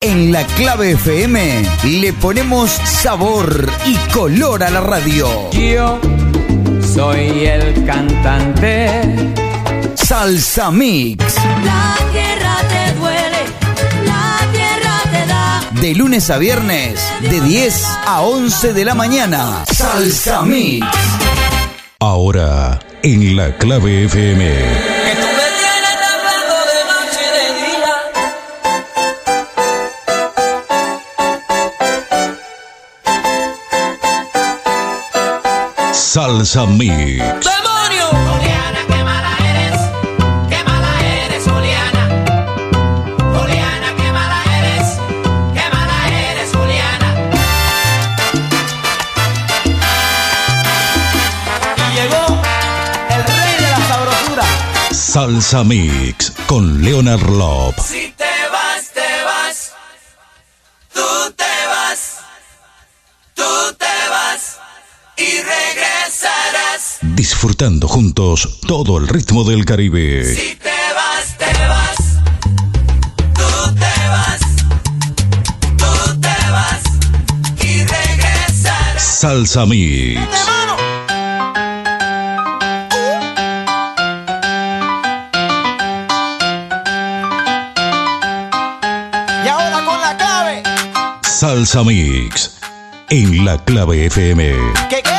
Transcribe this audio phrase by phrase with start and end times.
[0.00, 5.50] En la clave FM le ponemos sabor y color a la radio.
[5.50, 5.98] Yo
[6.94, 9.02] soy el cantante.
[9.94, 11.34] Salsa Mix.
[11.64, 13.38] La tierra te duele,
[14.06, 15.80] la tierra te da.
[15.80, 19.64] De lunes a viernes, de 10 a 11 de la mañana.
[19.66, 20.86] Salsa Mix.
[21.98, 24.97] Ahora, en la clave FM.
[36.08, 37.18] Salsa Mix.
[37.18, 38.08] ¡Demonio!
[38.08, 39.78] Juliana, qué mala eres,
[40.48, 42.02] qué mala eres, Juliana.
[43.34, 44.86] Juliana, qué mala eres,
[45.52, 45.98] qué mala
[46.30, 47.08] eres, Juliana.
[51.76, 52.24] Y llegó
[53.10, 54.44] el rey de la sabrosura.
[54.90, 57.76] Salsa Mix con Leonard Love.
[57.84, 58.14] Si
[67.58, 70.22] Disfrutando juntos todo el ritmo del Caribe.
[70.32, 71.96] Si te vas, te vas.
[73.34, 74.40] Tú te vas.
[75.76, 76.82] Tú te vas.
[77.60, 79.02] Y regresarás.
[79.02, 80.20] Salsa Mix.
[89.44, 90.62] Y ahora con la clave.
[91.22, 92.56] Salsa Mix.
[93.10, 94.54] En la clave FM.
[94.88, 95.17] ¿Qué qué?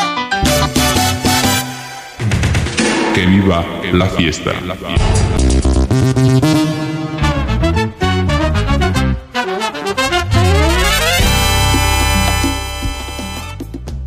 [3.19, 4.51] Que viva la fiesta.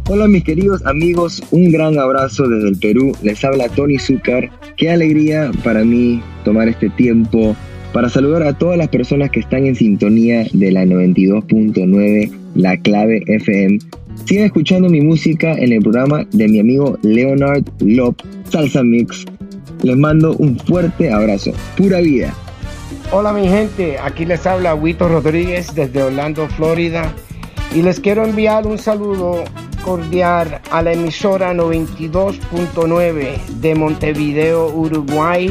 [0.09, 3.13] Hola mis queridos amigos, un gran abrazo desde el Perú.
[3.23, 4.51] Les habla Tony Zúcar.
[4.79, 7.55] Qué alegría para mí tomar este tiempo
[7.93, 13.23] para saludar a todas las personas que están en sintonía de la 92.9 La Clave
[13.27, 13.79] FM.
[14.25, 19.25] Sigan escuchando mi música en el programa de mi amigo Leonard Lop, Salsa Mix.
[19.83, 21.53] Les mando un fuerte abrazo.
[21.77, 22.33] Pura vida.
[23.11, 27.13] Hola mi gente, aquí les habla Huito Rodríguez desde Orlando, Florida
[27.75, 29.45] y les quiero enviar un saludo
[29.85, 35.51] cordial a la emisora 92.9 de Montevideo, Uruguay,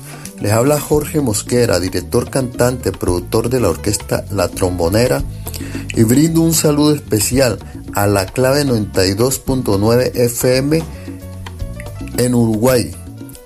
[0.41, 5.23] les habla Jorge Mosquera, director, cantante, productor de la orquesta La Trombonera,
[5.95, 7.59] y brindo un saludo especial
[7.93, 10.83] a la clave 92.9 FM
[12.17, 12.91] en Uruguay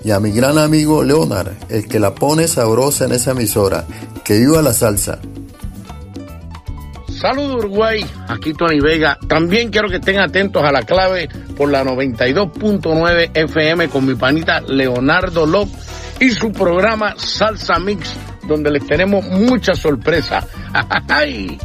[0.06, 3.84] y a mi gran amigo Leonard, el que la pone sabrosa en esa emisora.
[4.24, 5.18] Que viva la salsa.
[7.08, 9.18] Saludos Uruguay, aquí Tony Vega.
[9.26, 14.60] También quiero que estén atentos a la clave por la 92.9 FM con mi panita
[14.60, 15.85] Leonardo López
[16.20, 18.14] y su programa Salsa Mix,
[18.46, 20.46] donde les tenemos mucha sorpresa.
[21.08, 21.58] ¡Ay!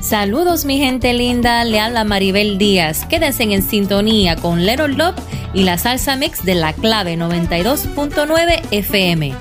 [0.00, 3.06] Saludos mi gente linda, le habla Maribel Díaz.
[3.06, 5.16] Quédense en sintonía con Little Love
[5.54, 9.34] y la salsa mix de la clave 92.9 FM.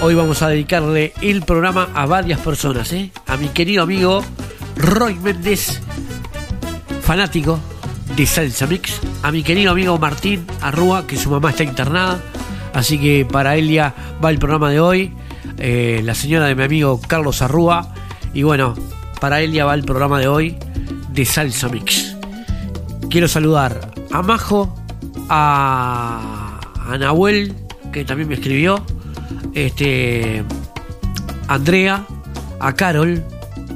[0.00, 3.10] Hoy vamos a dedicarle el programa a varias personas, ¿eh?
[3.26, 4.22] A mi querido amigo
[4.76, 5.82] Roy Méndez,
[7.02, 7.58] fanático
[8.16, 8.98] de Salsa Mix.
[9.22, 12.20] A mi querido amigo Martín Arrúa, que su mamá está internada.
[12.72, 13.94] Así que para Elia
[14.24, 15.12] va el programa de hoy.
[15.58, 17.92] Eh, la señora de mi amigo Carlos Arrúa.
[18.32, 18.74] Y bueno,
[19.20, 20.56] para Elia va el programa de hoy
[21.16, 22.14] de Salsa Mix.
[23.08, 24.72] Quiero saludar a Majo,
[25.30, 27.54] a, a Nahuel,
[27.90, 28.84] que también me escribió,
[29.54, 30.44] este,
[31.48, 32.04] a Andrea,
[32.60, 33.24] a Carol,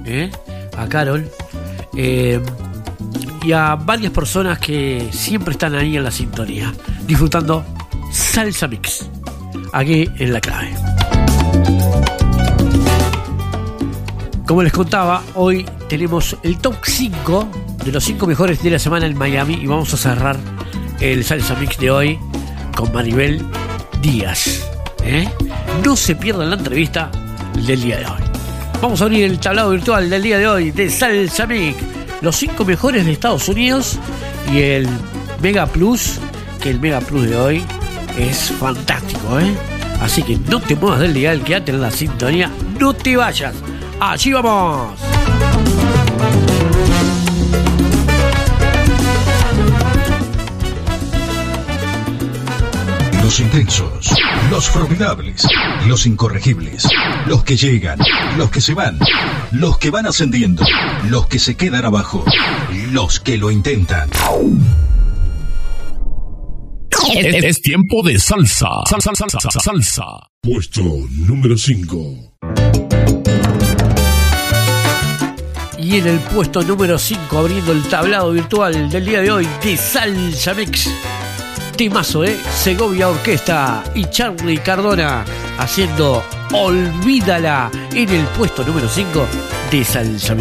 [0.04, 0.30] ¿eh?
[0.76, 1.30] a Carol,
[1.96, 2.40] eh,
[3.42, 6.74] y a varias personas que siempre están ahí en la sintonía,
[7.06, 7.64] disfrutando
[8.12, 9.08] Salsa Mix,
[9.72, 10.74] aquí en la clave.
[14.50, 17.48] Como les contaba, hoy tenemos el top 5
[17.84, 20.36] de los 5 mejores de la semana en Miami y vamos a cerrar
[20.98, 22.18] el Salsa Mix de hoy
[22.76, 23.46] con Maribel
[24.02, 24.68] Díaz.
[25.04, 25.28] ¿eh?
[25.84, 27.12] No se pierdan la entrevista
[27.64, 28.22] del día de hoy.
[28.82, 31.76] Vamos a abrir el tablado virtual del día de hoy de Salsa Mix.
[32.20, 34.00] Los 5 mejores de Estados Unidos
[34.52, 34.88] y el
[35.40, 36.18] Mega Plus,
[36.60, 37.64] que el Mega Plus de hoy
[38.18, 39.54] es fantástico, ¿eh?
[40.00, 42.50] Así que no te muevas del dial, quédate en la sintonía,
[42.80, 43.54] no te vayas.
[44.00, 44.98] ¡Allí vamos!
[53.22, 54.10] Los intensos,
[54.50, 55.46] los formidables,
[55.86, 56.88] los incorregibles,
[57.26, 57.98] los que llegan,
[58.38, 58.98] los que se van,
[59.52, 60.64] los que van ascendiendo,
[61.10, 62.24] los que se quedan abajo,
[62.90, 64.08] los que lo intentan.
[67.14, 68.68] Es, es tiempo de salsa.
[68.88, 70.04] Salsa, salsa, salsa, salsa.
[70.40, 73.19] Puesto número 5.
[75.82, 79.76] Y en el puesto número 5, abriendo el tablado virtual del día de hoy de
[79.76, 80.90] Salsa Mix.
[81.76, 82.38] Temazo, ¿eh?
[82.54, 85.24] Segovia Orquesta y Charlie Cardona
[85.58, 86.22] haciendo
[86.52, 89.26] Olvídala en el puesto número 5
[89.70, 90.36] de Salsa.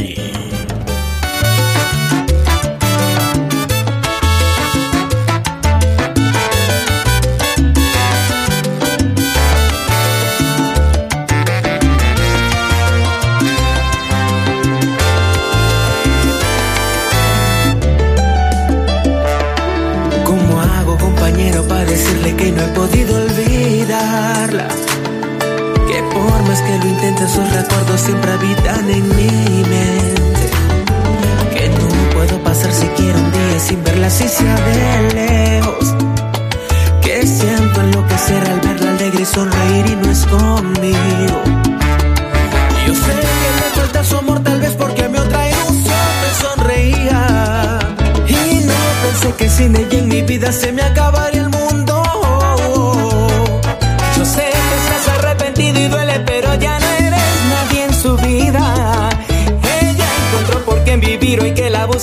[27.10, 30.50] Intente, sus recuerdos siempre habitan en mi mente.
[31.54, 35.96] Que no puedo pasar siquiera un día sin verla así sea de lejos.
[37.02, 41.42] Que siento enloquecer al verla alegre y sonreír y no es conmigo.
[42.88, 47.80] Yo sé que me falta su amor, tal vez porque mi otra ilusión me sonreía.
[48.28, 48.74] Y no
[49.04, 51.39] pensé que sin ella en mi vida se me acabaría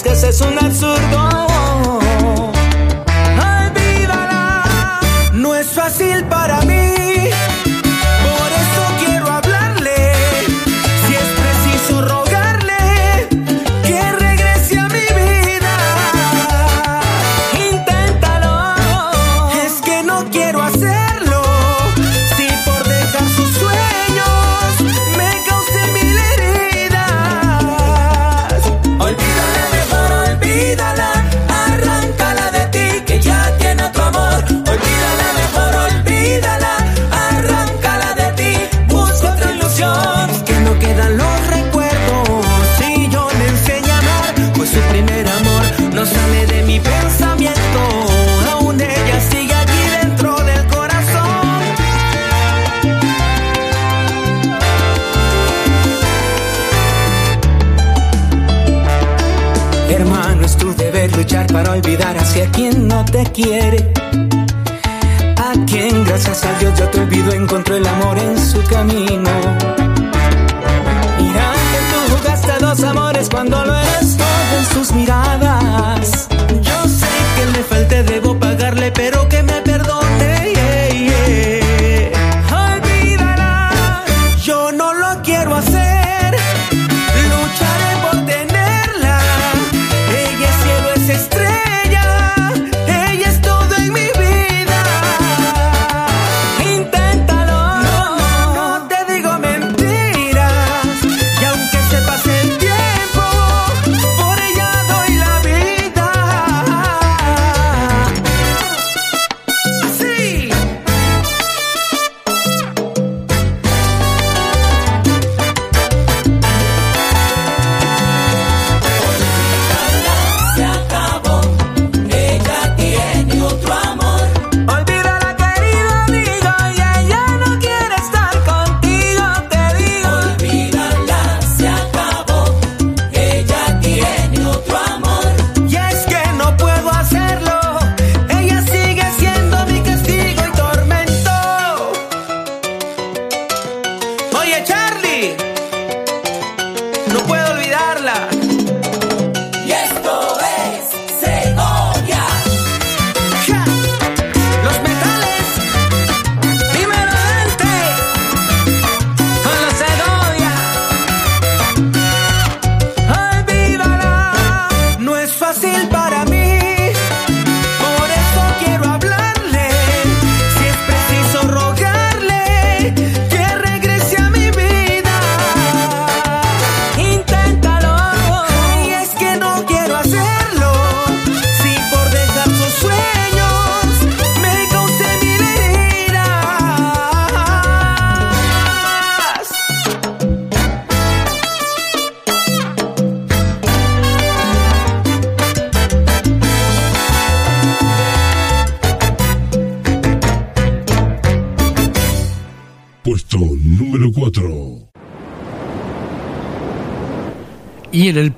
[0.02, 1.65] que buscas es un absurdo.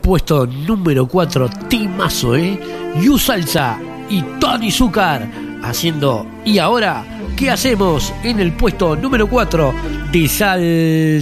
[0.08, 2.58] puesto número 4, Timazo, ¿eh?
[2.98, 5.28] Yu Salsa y Tony Zucar
[5.62, 7.04] haciendo Y ahora,
[7.36, 9.74] ¿qué hacemos en el puesto número 4
[10.10, 10.26] de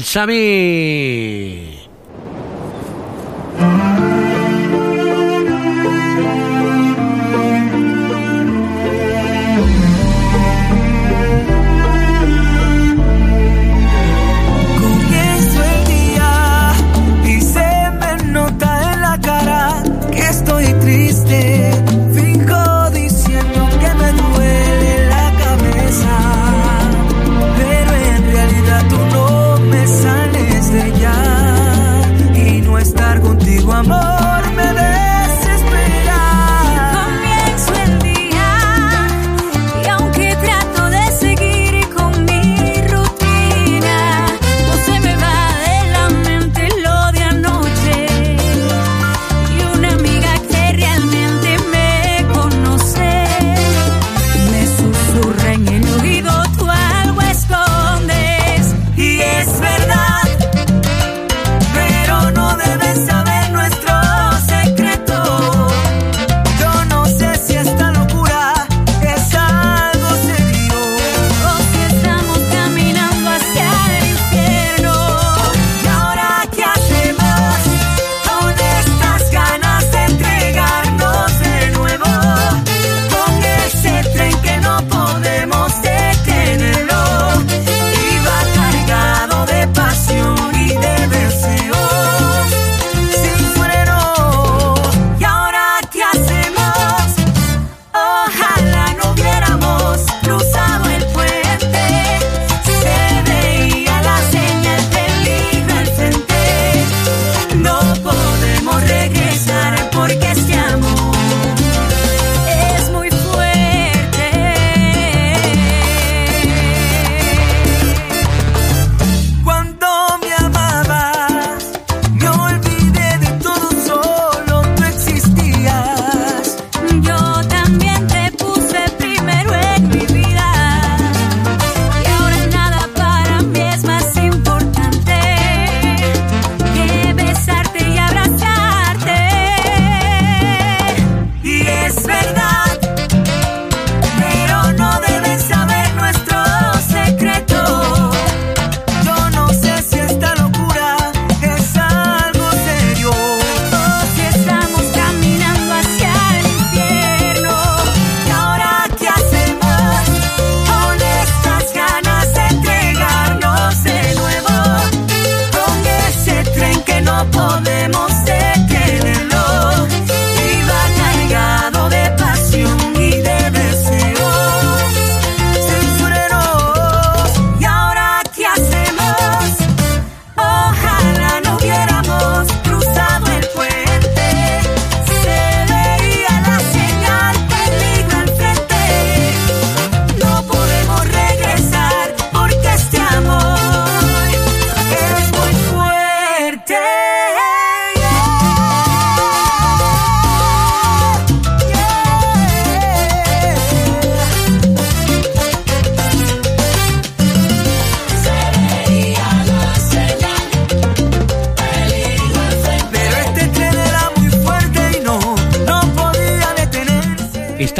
[0.07, 1.86] Salsame?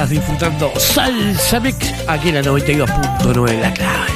[0.09, 4.16] disfrutando Salsa Mix aquí en la 92.9 La Clave.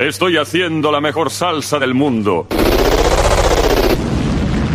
[0.00, 2.46] Estoy haciendo la mejor salsa del mundo.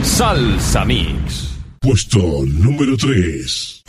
[0.04, 1.56] Salsa Mix.
[1.80, 3.84] Puesto número 3.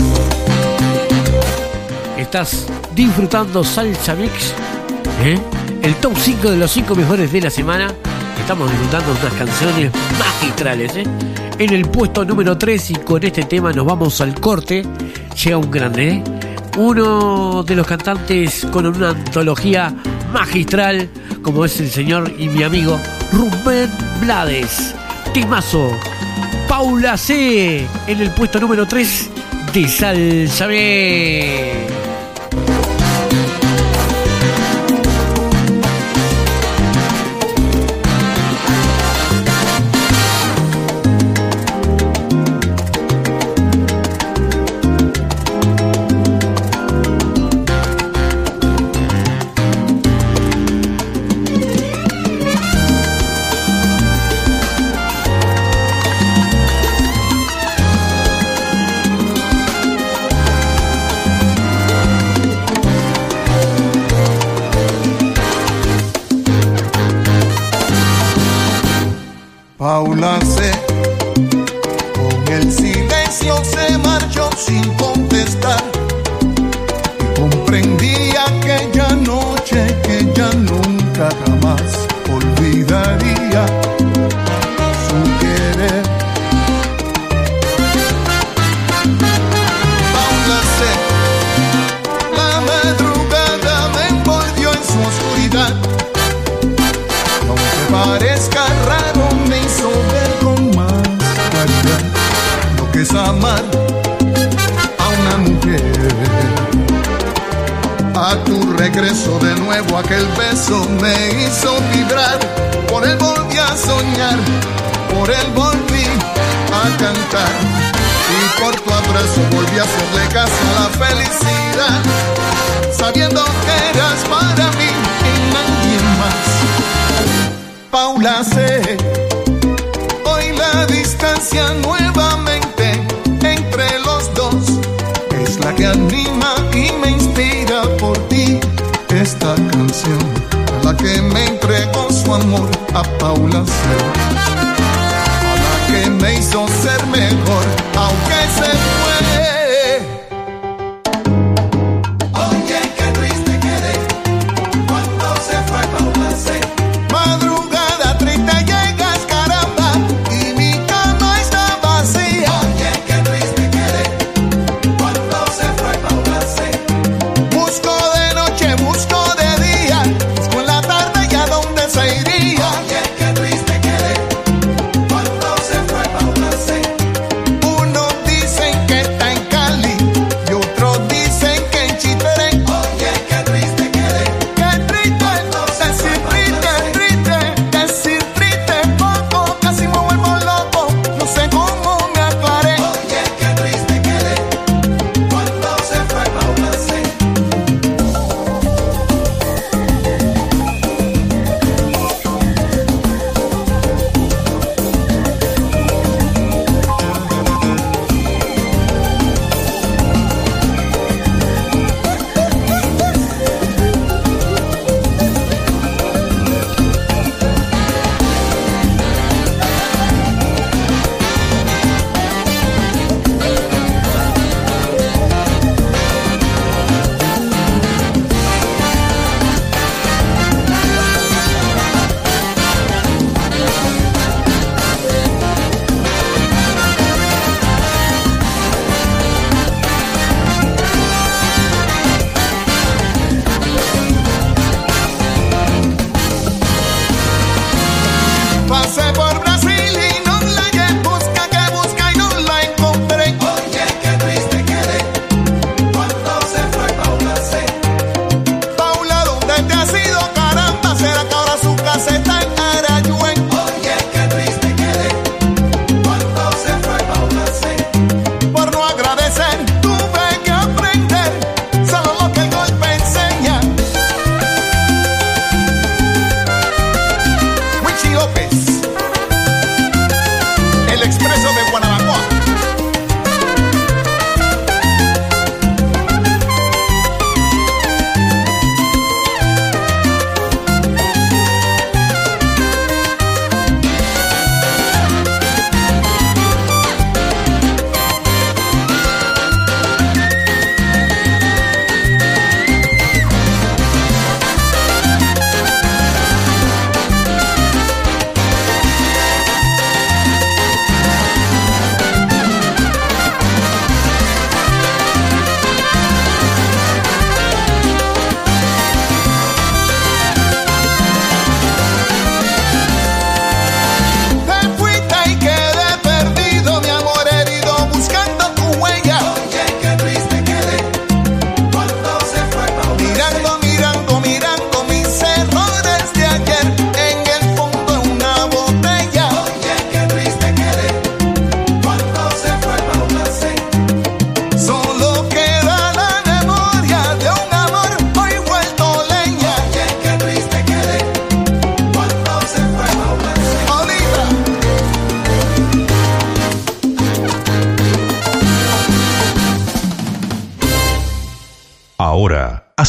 [2.16, 4.54] Estás disfrutando Salsa Mix,
[5.22, 5.38] ¿Eh?
[5.83, 7.88] el top 5 de los 5 mejores de la semana.
[8.40, 10.96] Estamos disfrutando unas canciones magistrales.
[10.96, 11.04] ¿eh?
[11.59, 14.85] En el puesto número 3 y con este tema nos vamos al corte.
[15.44, 16.09] Llega un grande.
[16.09, 16.38] ¿eh?
[16.76, 19.94] uno de los cantantes con una antología
[20.33, 21.09] magistral,
[21.42, 22.98] como es el señor y mi amigo
[23.33, 24.94] Rubén Blades.
[25.33, 25.90] Timazo,
[26.68, 27.87] Paula C.
[28.07, 29.31] en el puesto número 3
[29.72, 30.66] de Salsa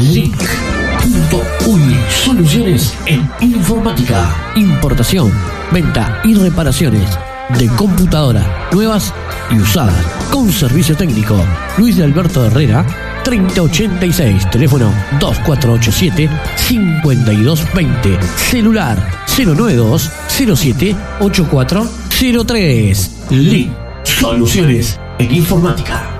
[0.00, 5.30] Link.uy Soluciones en informática, importación,
[5.70, 7.06] venta y reparaciones
[7.58, 9.12] de computadora nuevas
[9.50, 11.36] y usadas con servicio técnico.
[11.76, 12.86] Luis de Alberto Herrera
[13.24, 23.10] 3086, teléfono 2487 5220, celular 092 07 8403.
[23.30, 23.70] Link
[24.04, 26.19] Soluciones en informática.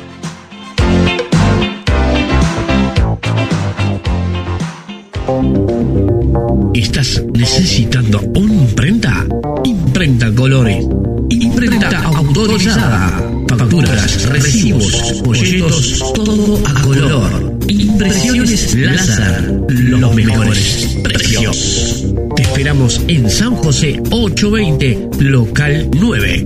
[6.73, 9.25] ¿Estás necesitando una imprenta?
[9.63, 10.85] Imprenta Colores.
[11.29, 13.40] Imprenta autorizada.
[13.57, 17.57] Facturas, recibos, folletos, todo a color.
[17.67, 19.51] Impresiones láser.
[19.69, 22.05] Los mejores precios.
[22.35, 26.45] Te esperamos en San José 820, local 9.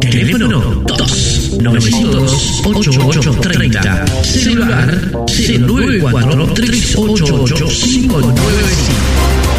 [0.00, 4.06] Teléfono 2 902 8830.
[4.24, 8.20] Celular 094 388 595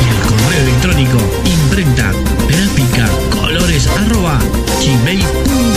[0.02, 2.12] y el correo electrónico imprenta
[2.48, 4.40] gráfica colores arroba
[4.82, 5.77] gmail.com.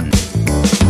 [0.00, 0.89] on.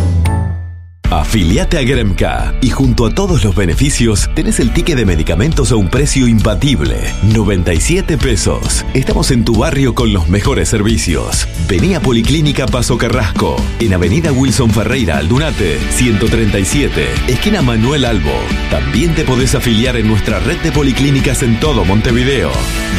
[1.10, 5.76] Afiliate a Gremca y junto a todos los beneficios tenés el ticket de medicamentos a
[5.76, 8.84] un precio imbatible, 97 pesos.
[8.94, 11.48] Estamos en tu barrio con los mejores servicios.
[11.68, 18.38] Vení a Policlínica Paso Carrasco, en Avenida Wilson Ferreira Aldunate, 137, esquina Manuel Albo.
[18.70, 22.52] También te podés afiliar en nuestra red de policlínicas en todo Montevideo.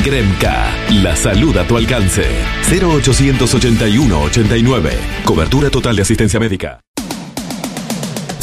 [0.03, 2.25] Gremca, la salud a tu alcance.
[2.69, 4.91] 0881 89.
[5.23, 6.81] Cobertura total de asistencia médica.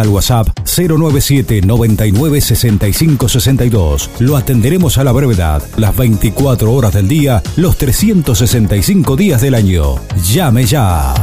[0.00, 4.10] al WhatsApp 097 99 65 62.
[4.20, 9.96] Lo atenderemos a la brevedad, las 24 horas del día, los 365 días del año.
[10.22, 11.14] Llame ya.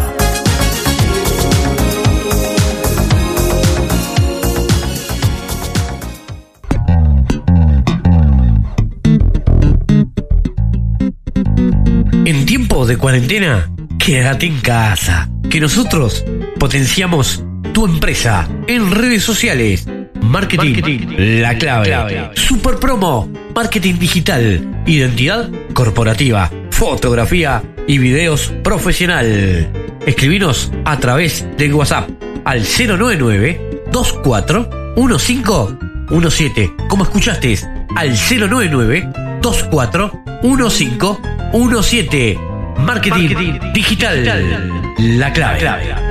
[12.26, 16.26] En tiempo de cuarentena, quédate en casa, que nosotros
[16.60, 17.44] potenciamos
[17.76, 19.86] tu empresa en redes sociales.
[20.22, 20.76] Marketing,
[21.18, 22.32] la, clave.
[22.34, 29.68] Super promo, marketing digital, identidad corporativa, fotografía y videos profesional.
[30.06, 32.10] Escribinos a través del WhatsApp
[32.46, 36.74] al 099 24 1517.
[36.88, 37.60] Como escuchaste,
[37.98, 39.12] al 099
[39.44, 42.40] 24 1517.
[42.78, 44.72] Marketing, digital.
[44.98, 46.05] La clave.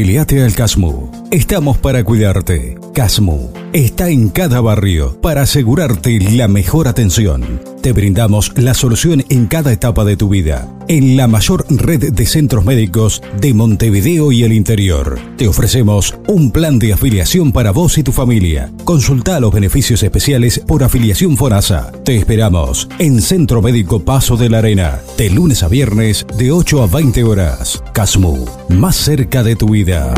[0.00, 1.10] Afiliate al CASMU.
[1.30, 2.78] Estamos para cuidarte.
[2.94, 7.60] CASMU está en cada barrio para asegurarte la mejor atención.
[7.82, 10.68] Te brindamos la solución en cada etapa de tu vida.
[10.88, 15.18] En la mayor red de centros médicos de Montevideo y el interior.
[15.36, 18.70] Te ofrecemos un plan de afiliación para vos y tu familia.
[18.84, 21.92] Consulta los beneficios especiales por afiliación FONASA.
[22.04, 25.00] Te esperamos en Centro Médico Paso de la Arena.
[25.16, 27.82] De lunes a viernes de 8 a 20 horas.
[27.94, 28.44] CASMU.
[28.68, 30.12] Más cerca de tu vida.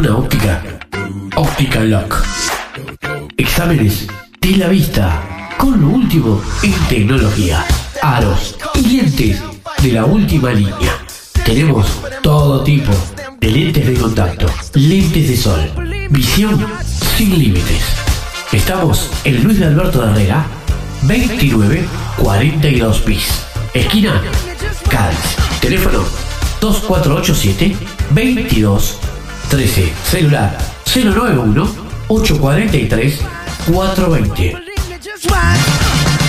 [0.00, 0.62] Una óptica?
[1.36, 2.24] Óptica Lock.
[3.36, 4.06] Exámenes
[4.40, 7.66] de la vista con lo último en tecnología.
[8.00, 9.42] Aros y lentes
[9.82, 11.04] de la última línea.
[11.44, 11.86] Tenemos
[12.22, 12.90] todo tipo
[13.40, 15.70] de lentes de contacto, lentes de sol,
[16.08, 16.66] visión
[17.18, 17.82] sin límites.
[18.52, 20.46] Estamos en Luis de Alberto de Herrera,
[21.02, 21.84] 29
[22.16, 23.44] 42 bis.
[23.74, 24.22] Esquina
[24.88, 25.36] Cádiz.
[25.60, 26.04] Teléfono
[26.58, 27.76] 2487
[28.12, 29.09] 22
[29.50, 29.92] 13.
[30.04, 31.68] Celular 091
[32.08, 33.18] 843
[33.66, 34.54] 420.
[35.02, 35.60] Just watch.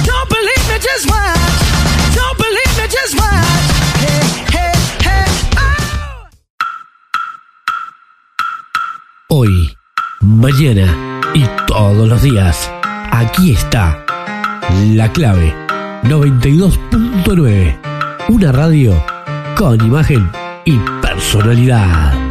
[0.05, 1.39] Don't believe me, just watch.
[2.15, 3.69] Don't believe me, just watch.
[4.01, 5.29] Hey, hey, hey.
[9.29, 9.77] Hoy,
[10.21, 12.69] mañana y todos los días.
[13.12, 14.03] Aquí está
[14.95, 15.53] la clave
[16.03, 17.77] 92.9.
[18.29, 19.03] Una radio
[19.55, 20.29] con imagen
[20.65, 22.30] y personalidad.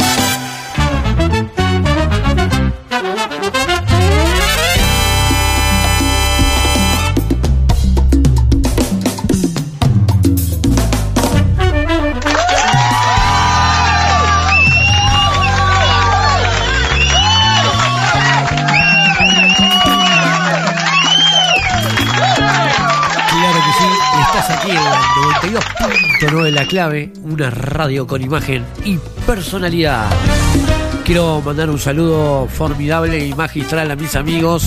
[26.51, 30.09] 92.9 La Clave, una radio con imagen y personalidad.
[31.05, 34.65] Quiero mandar un saludo formidable y magistral a mis amigos,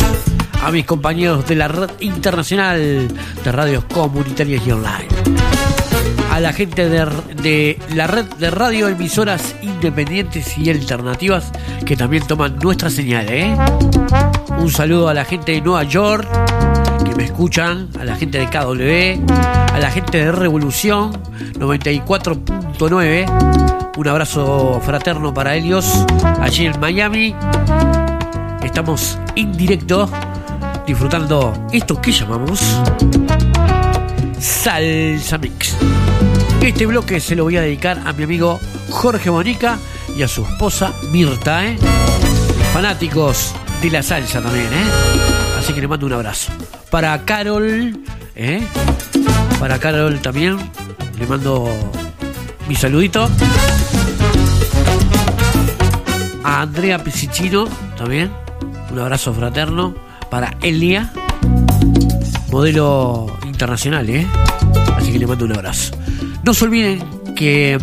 [0.63, 3.09] a mis compañeros de la red internacional
[3.45, 5.09] de radios comunitarias y online.
[6.31, 11.53] A la gente de, la red de radio emisoras independientes y alternativas
[11.87, 13.27] que también toman nuestra señal.
[13.29, 13.55] ¿eh?
[14.59, 16.27] Un saludo a la gente de Nueva York,
[17.25, 19.25] escuchan, a la gente de KW,
[19.73, 21.13] a la gente de Revolución
[21.55, 23.95] 94.9.
[23.97, 26.05] Un abrazo fraterno para ellos
[26.41, 27.35] allí en Miami.
[28.63, 30.11] Estamos en directo
[30.87, 32.61] disfrutando esto que llamamos
[34.39, 35.77] Salsa Mix.
[36.61, 38.61] Este bloque se lo voy a dedicar a mi amigo
[38.91, 39.79] Jorge Bonica
[40.17, 41.79] y a su esposa Mirta, ¿eh?
[42.73, 44.85] fanáticos de la salsa también, ¿eh?
[45.59, 46.53] así que le mando un abrazo.
[46.95, 47.99] Para Carol,
[48.37, 48.63] ¿eh?
[49.59, 50.57] para Carol también
[51.19, 51.69] le mando
[52.69, 53.29] mi saludito.
[56.45, 57.67] A Andrea Pisicino
[57.99, 58.31] también,
[58.93, 59.97] un abrazo fraterno.
[60.31, 61.13] Para Elia,
[62.53, 64.25] modelo internacional, ¿eh?
[64.97, 65.97] Así que le mando un abrazo.
[66.45, 67.03] No se olviden
[67.35, 67.77] que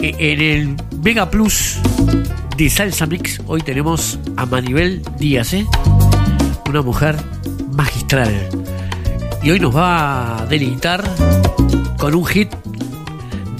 [0.00, 1.76] e- en el Mega Plus
[2.56, 5.66] de Salsa Mix hoy tenemos a Manibel Díaz, ¿eh?
[6.72, 7.16] una mujer
[7.72, 8.48] magistral.
[9.42, 11.02] Y hoy nos va a deleitar
[11.98, 12.52] con un hit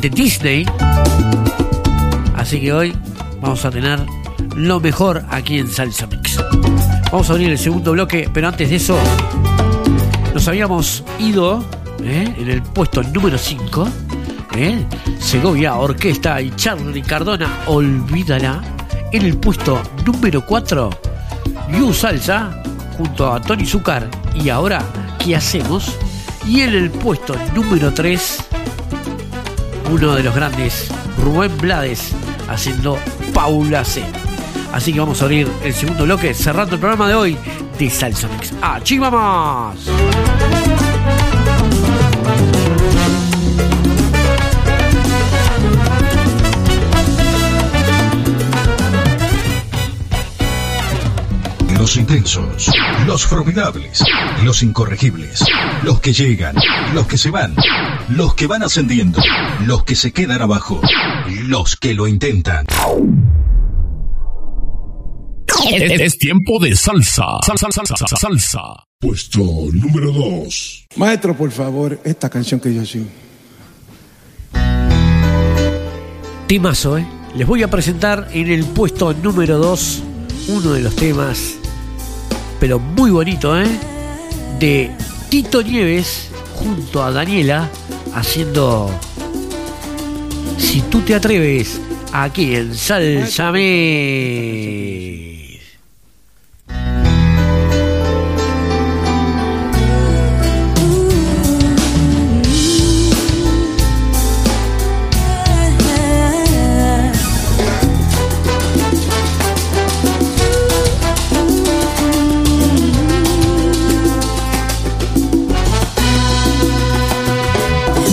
[0.00, 0.66] de Disney.
[2.36, 2.96] Así que hoy
[3.40, 4.00] vamos a tener
[4.56, 6.38] lo mejor aquí en Salsa Mix.
[7.10, 8.98] Vamos a abrir el segundo bloque, pero antes de eso,
[10.32, 11.64] nos habíamos ido
[12.02, 12.34] ¿eh?
[12.38, 13.88] en el puesto número 5.
[14.56, 14.84] ¿eh?
[15.18, 18.62] Segovia Orquesta y Charlie Cardona, olvídala.
[19.12, 20.90] En el puesto número 4,
[21.78, 22.62] You Salsa,
[22.96, 24.08] junto a Tony Zucar.
[24.34, 24.82] Y ahora,
[25.18, 25.96] ¿qué hacemos?
[26.46, 28.38] Y en el puesto número 3,
[29.90, 30.88] uno de los grandes,
[31.22, 32.12] Rubén Blades,
[32.48, 32.98] haciendo
[33.32, 34.02] Paula C.
[34.72, 37.38] Así que vamos a abrir el segundo bloque, cerrando el programa de hoy
[37.78, 38.52] de Salsa Mix.
[38.60, 39.76] ¡Achí vamos!
[51.82, 52.70] Los intensos,
[53.08, 54.04] los formidables,
[54.44, 55.44] los incorregibles,
[55.82, 56.54] los que llegan,
[56.94, 57.56] los que se van,
[58.08, 59.20] los que van ascendiendo,
[59.66, 60.80] los que se quedan abajo,
[61.48, 62.66] los que lo intentan.
[65.72, 67.24] Es, es tiempo de salsa.
[67.44, 68.60] Salsa, salsa, salsa, salsa.
[69.00, 69.40] Puesto
[69.72, 70.86] número 2.
[70.98, 73.06] Maestro, por favor, esta canción que yo sigo.
[76.46, 77.06] Timazo, ¿eh?
[77.34, 80.02] Les voy a presentar en el puesto número 2
[80.48, 81.56] uno de los temas,
[82.62, 83.66] pero muy bonito, ¿eh?
[84.60, 84.92] De
[85.28, 87.68] Tito Nieves junto a Daniela
[88.14, 88.88] haciendo
[90.58, 91.80] Si tú te atreves
[92.12, 93.62] aquí en Sálzame.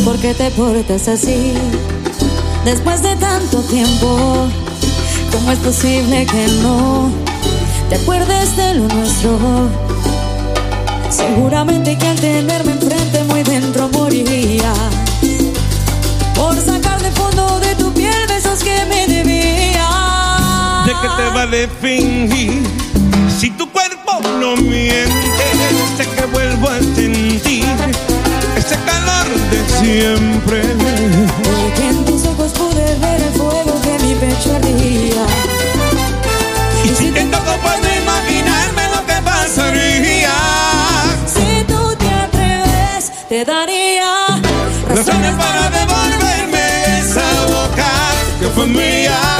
[0.09, 1.53] ¿Por qué te portas así?
[2.65, 4.47] Después de tanto tiempo,
[5.31, 7.11] ¿cómo es posible que no
[7.89, 9.37] te acuerdes de lo nuestro?
[11.11, 14.73] Seguramente que al tenerme enfrente muy dentro moriría
[16.33, 20.87] por sacar de fondo de tu piel besos que me debías.
[20.87, 22.63] ¿De qué te vale fingir?
[23.39, 25.45] Si tu cuerpo no miente,
[25.97, 27.48] sé que vuelvo a sentir
[28.69, 30.61] ese calor de siempre.
[31.43, 35.25] Porque en tus ojos pude ver el fuego que mi pecho ardía.
[36.83, 40.35] Y si te toco puedo imaginarme lo que pasaría.
[41.25, 44.27] Si tú te atreves, te daría
[44.87, 47.91] Razones para devolverme esa boca
[48.39, 49.38] que fue mía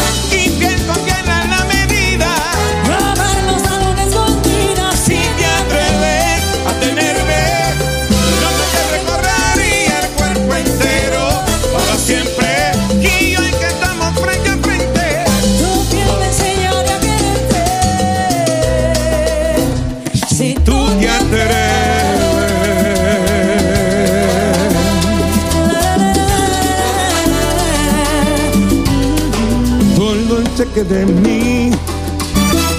[30.89, 31.69] de mí,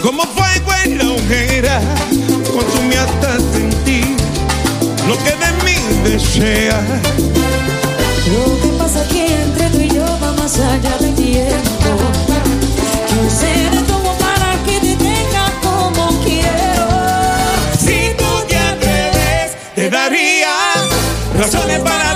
[0.02, 1.80] como fuego en la hoguera,
[2.52, 4.16] consume hasta sentir
[5.06, 6.80] lo que de mí desea.
[8.32, 11.90] Lo que pasa aquí entre tú y yo va más allá del tiempo.
[13.08, 16.88] Que se detuvo para que te tenga como quiero.
[17.78, 20.52] Si tú te atreves, te daría
[21.38, 22.09] razones para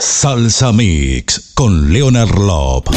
[0.00, 2.88] Salsa Mix con Leonard Lop.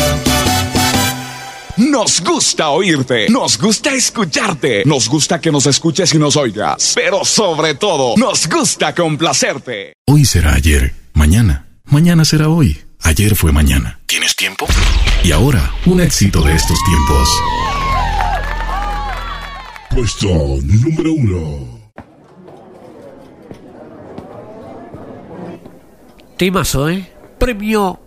[1.77, 7.25] Nos gusta oírte, nos gusta escucharte, nos gusta que nos escuches y nos oigas, pero
[7.25, 9.93] sobre todo, nos gusta complacerte.
[10.05, 13.99] Hoy será ayer, mañana, mañana será hoy, ayer fue mañana.
[14.05, 14.67] ¿Tienes tiempo?
[15.23, 17.29] Y ahora, un éxito de estos tiempos.
[19.93, 20.27] Puesto
[20.63, 21.81] número uno.
[26.37, 27.11] Temazo, ¿eh?
[27.37, 27.99] Premio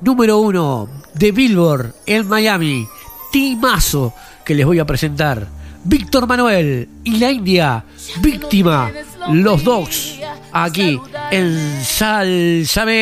[0.00, 2.88] número uno de Billboard en Miami.
[3.30, 4.14] Timazo
[4.44, 5.46] que les voy a presentar.
[5.84, 7.84] Víctor Manuel y la India,
[8.20, 8.90] víctima,
[9.30, 10.18] los dos,
[10.52, 10.98] aquí
[11.30, 12.96] en Salsame.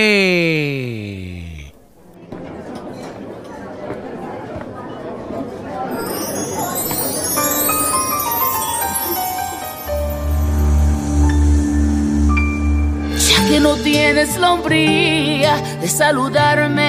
[13.48, 16.84] que no tienes la hombría de saludarme.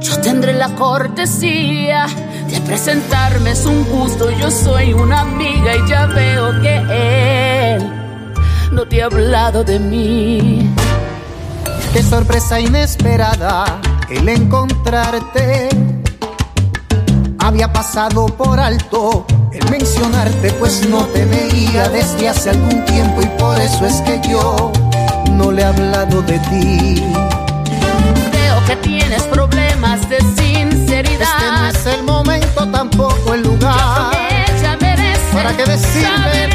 [0.00, 2.06] Yo tendré la cortesía
[2.50, 7.92] de presentarme, es un gusto, yo soy una amiga y ya veo que él
[8.72, 10.74] no te ha hablado de mí.
[11.92, 15.68] Qué sorpresa inesperada el encontrarte.
[17.38, 23.26] Había pasado por alto el mencionarte pues no te veía desde hace algún tiempo y
[23.38, 24.72] por eso es que yo
[25.32, 27.02] no le he hablado de ti.
[28.32, 31.20] Veo que tienes problemas de sinceridad.
[31.20, 34.12] Este no es el momento tampoco el lugar.
[34.12, 36.48] Yo que ella merece para que decirme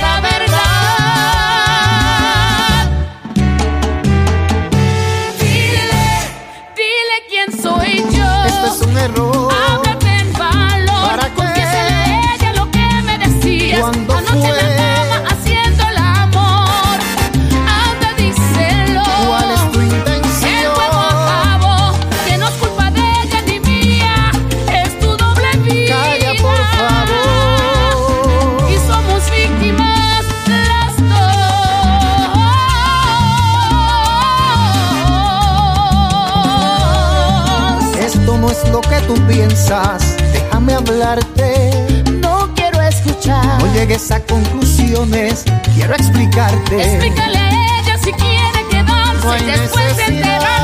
[40.31, 42.03] déjame hablarte.
[42.21, 43.59] No quiero escuchar.
[43.59, 46.81] No llegues a conclusiones, quiero explicarte.
[46.81, 50.62] Explícale a ella si quiere quedarse no después de enterarse.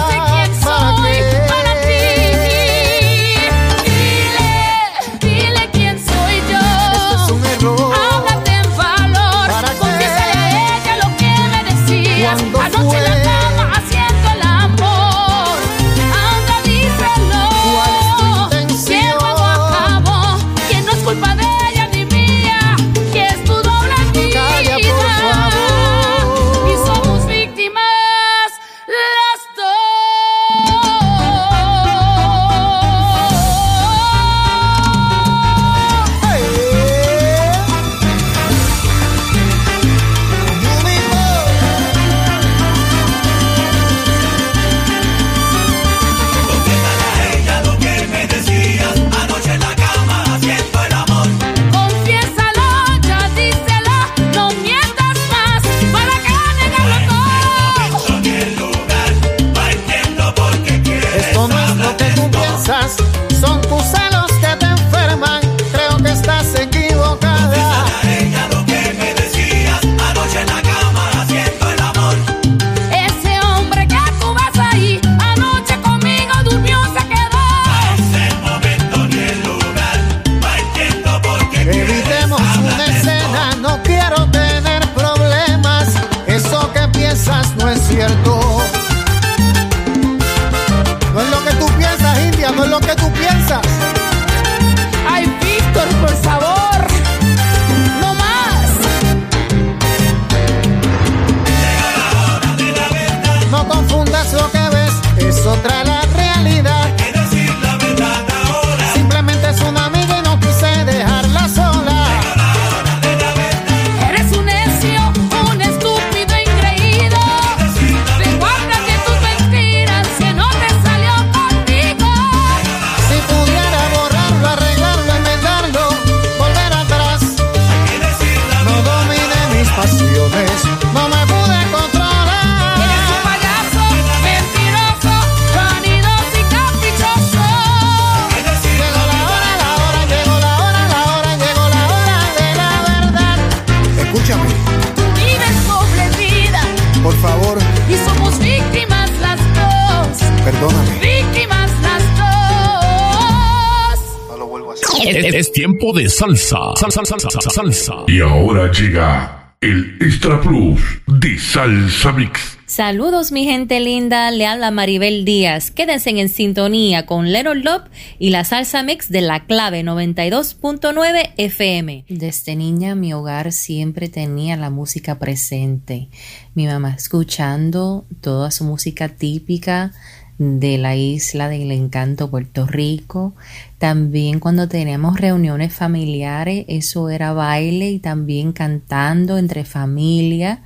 [155.79, 156.57] de salsa.
[156.75, 157.93] Salsa, salsa, salsa, salsa.
[158.07, 162.57] Y ahora llega el Extra Plus de Salsa Mix.
[162.65, 165.71] Saludos mi gente linda, le habla Maribel Díaz.
[165.71, 172.05] Quédense en sintonía con Little Love y la salsa mix de la clave 92.9 FM.
[172.09, 176.09] Desde niña mi hogar siempre tenía la música presente.
[176.53, 179.91] Mi mamá escuchando toda su música típica
[180.39, 183.35] de la isla del encanto Puerto Rico,
[183.79, 190.61] también cuando teníamos reuniones familiares, eso era baile y también cantando entre familia.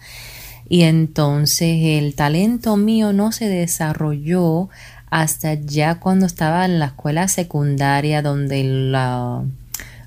[0.67, 4.69] Y entonces el talento mío no se desarrolló
[5.11, 8.63] hasta ya cuando estaba en la escuela secundaria donde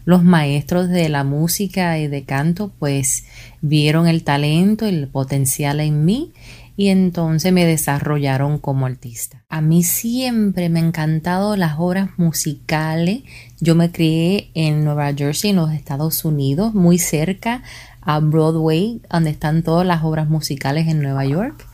[0.04, 3.24] los maestros de la música y de canto pues
[3.60, 6.32] vieron el talento, el potencial en mí
[6.76, 9.44] y entonces me desarrollaron como artista.
[9.48, 13.22] A mí siempre me han encantado las obras musicales.
[13.60, 17.62] Yo me crié en Nueva Jersey, en los Estados Unidos, muy cerca
[18.02, 21.66] a Broadway, donde están todas las obras musicales en Nueva York.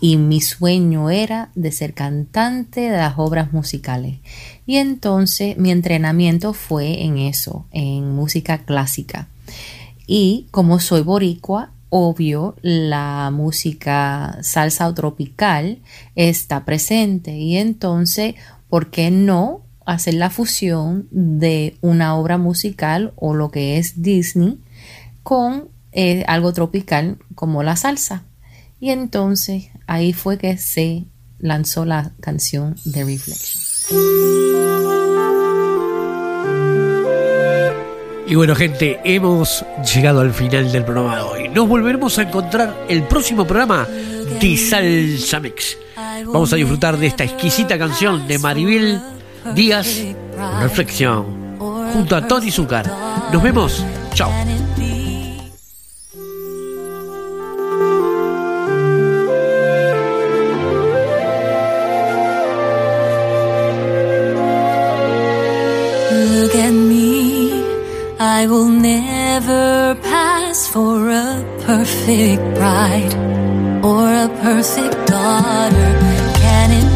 [0.00, 4.18] Y mi sueño era de ser cantante de las obras musicales.
[4.66, 9.28] Y entonces mi entrenamiento fue en eso, en música clásica.
[10.06, 15.80] Y como soy boricua, obvio, la música salsa o tropical
[16.14, 17.36] está presente.
[17.36, 18.34] Y entonces,
[18.68, 24.58] ¿por qué no hacer la fusión de una obra musical o lo que es Disney
[25.22, 28.24] con eh, algo tropical como la salsa.
[28.80, 31.06] Y entonces ahí fue que se
[31.38, 34.95] lanzó la canción The Reflection.
[38.28, 39.64] Y bueno, gente, hemos
[39.94, 41.48] llegado al final del programa de hoy.
[41.48, 45.78] Nos volveremos a encontrar el próximo programa de Salsa Mix.
[46.24, 49.00] Vamos a disfrutar de esta exquisita canción de Maribel
[49.54, 50.02] Díaz,
[50.60, 51.56] Reflexión,
[51.92, 52.90] junto a Tony Zucar.
[53.32, 53.84] Nos vemos.
[54.12, 54.32] Chao.
[68.46, 73.12] I will never pass for a perfect bride
[73.84, 75.88] or a perfect daughter.
[76.38, 76.95] Can it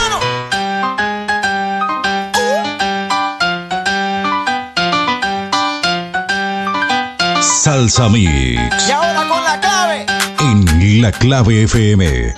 [7.63, 10.05] Salsa Mix Y ahora con la clave.
[10.39, 12.33] en La Clave FM.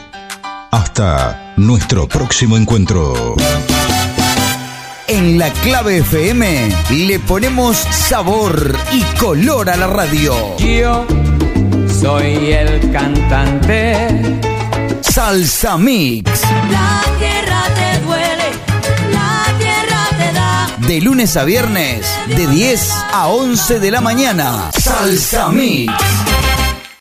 [0.72, 3.36] Hasta nuestro próximo encuentro.
[5.08, 10.58] En la clave FM le ponemos sabor y color a la radio.
[10.58, 11.06] Yo
[12.02, 14.40] soy el cantante.
[15.02, 16.42] Salsa Mix.
[16.72, 18.13] La tierra te duele,
[20.88, 24.70] De lunes a viernes, de 10 a 11 de la mañana.
[24.78, 25.94] Salsa Mix.